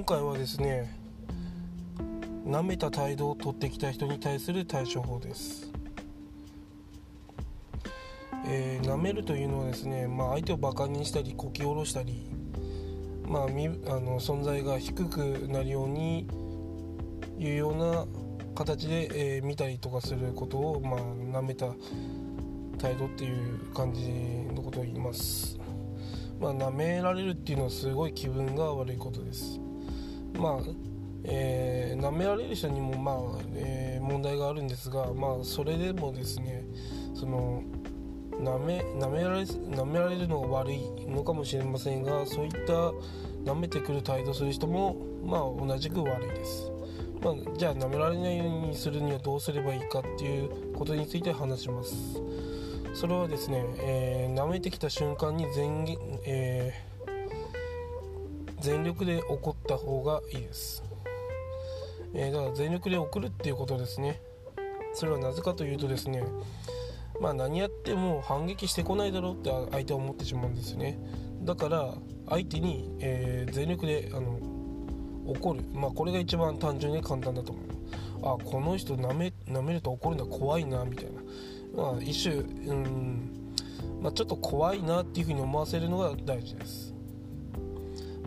[0.00, 0.90] 今回はですね
[2.46, 5.70] 舐めた態度を取ってきた人に対する対処法です、
[8.46, 12.30] えー、舐めるというのはですね、まあ、相手をバカにしたりこき下ろしたり、
[13.26, 15.18] まあ、みあの存在が低く
[15.50, 16.26] なるように
[17.38, 18.06] いうような
[18.54, 21.00] 形で、えー見たりとかすることを、まあ、
[21.42, 21.66] 舐めた
[22.78, 24.08] 態度っていう感じ
[24.54, 25.58] のことを言います。
[26.40, 29.60] まあ舐められるっていうのはすごい気分が悪いことです。
[30.38, 30.58] まあ
[31.24, 36.64] えー舐められる人にもまあ、えー問題があるんですがまあそれでもですね
[37.14, 37.62] その
[38.32, 42.72] 舐め舐められ舐められるのが悪いのかもしれませんがそういった
[43.44, 46.72] 舐めてくる態度する人もまあ同じく悪いです、
[47.22, 51.94] まあ、じゃあ舐められないようにするにはどうすればいいかっていうことについて話します。
[52.92, 55.84] それはですね、えー舐めてきた瞬間に全,、
[56.26, 56.89] えー
[58.60, 60.82] 全力で怒った方がいいです、
[62.14, 64.20] えーだから全力で怒るっていうことですね。
[64.92, 66.24] それはなぜかというとですね
[67.20, 70.98] まあ何やっても反撃してこないだろうって相手は思ってしまうんですよね。
[71.42, 71.94] だから
[72.28, 74.38] 相手に、えー全力であの
[75.26, 75.62] 怒る。
[75.72, 77.64] まあこれが一番単純に簡単だと思う。
[78.22, 81.20] あこの人舐めめると怒るのは怖いなみたいな。
[81.74, 83.54] まあ一種うん、
[84.02, 86.94] まあ、ちょっと怖いなっていうふうに思わせるのが大事です。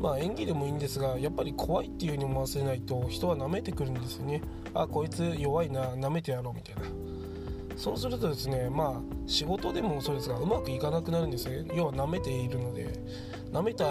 [0.01, 4.41] まあ演技でもいいんですがやっぱり怖いっていうふうに思わせないと人は舐めてくるんですよね。
[4.73, 6.81] あこいつ弱いな舐めてやろうみたいな。
[7.75, 12.87] そうするとですねまあ仕事でもそうですがうまくいかなくなるんですよ要は舐めているので。
[13.53, 13.85] 舐めた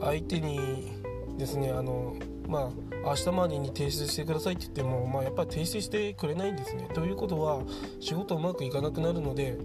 [0.00, 0.90] 相手に
[1.38, 2.16] ですねあの
[2.48, 2.70] まあ
[3.04, 6.88] 明日までに提出してくださいって言っても、まあ、やっぱり提出してくれないんですね。
[6.92, 7.62] ということは
[8.00, 9.56] 仕事うまくいかなくなるので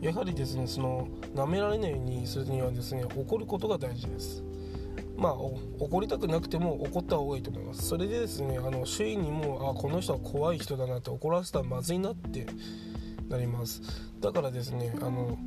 [0.00, 4.44] やはりですねその舐められないようにするにはですね怒ることが大事です。
[5.20, 7.86] まあ怒りたくなくても怒った方がいいと思います。
[7.86, 12.46] それでですねあの周囲にもあこの人は怖い人だなって怒らせたらまずいなって
[13.28, 13.82] なります。
[14.18, 15.38] だからですねあの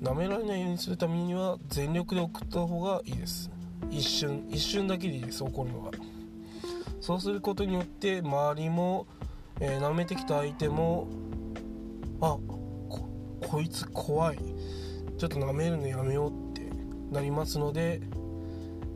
[0.00, 3.50] 舐められないようにするためには全力で送った方がいいです。
[3.90, 5.90] 一瞬一瞬だけでいいです怒るのは。
[7.02, 9.06] そうすることによって周りも、
[9.60, 11.06] えー舐めてきた相手も
[12.20, 12.38] あ
[12.88, 13.08] こ
[13.46, 14.38] こいつ怖い。
[15.18, 16.70] ちょっと舐めるのやめようって
[17.10, 18.00] なりますので、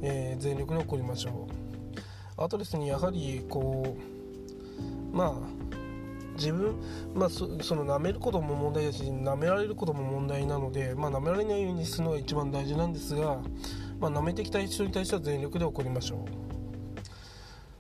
[0.03, 2.43] えー全力で怒りましょう。
[2.43, 3.97] あとですねやはりこ
[5.13, 5.33] うまあ
[6.37, 6.75] 自分、
[7.15, 13.39] まあ、そその舐めることも問題だし舐められることも問題なので、まあ、舐められないようにするのが一番大事なんですが、
[14.01, 16.25] まあ、舐めてきた人に対しては全力で怒りましょ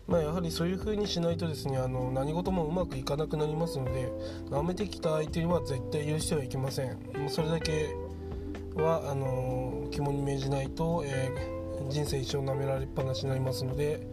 [0.06, 4.12] う、まあ、やはりそういう風にしないとですねあの何事もうまくいかなくなりますので
[4.50, 6.98] 舐めてきた相手には絶対許してはいけません。
[7.30, 7.96] それだけ
[8.74, 14.06] はあの肝に銘じないと、えー人生一生舐められっぱなしになりますので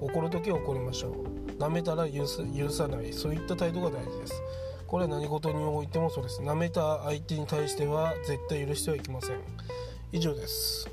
[0.00, 1.12] 怒る時は怒りましょう。
[1.58, 3.12] 舐めたら許す許さない。
[3.12, 4.42] そういった態度が大事です。
[4.86, 6.40] これは何事においてもそうです。
[6.42, 9.40] 舐めた相手に対しては絶対許してはいけません。
[10.12, 10.88] 以上です。